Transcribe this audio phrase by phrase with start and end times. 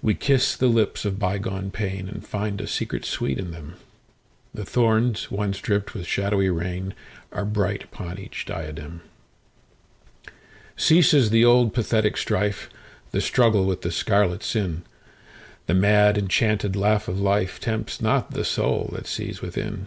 [0.00, 5.58] We kiss the lips of bygone painAnd find a secret sweet in them:The thorns once
[5.60, 9.02] dripped with shadowy rainAre bright upon each diadem.
[10.74, 12.70] Ceases the old pathetic strife,
[13.10, 19.06] The struggle with the scarlet sin:The mad enchanted laugh of lifeTempts not the soul that
[19.06, 19.86] sees within.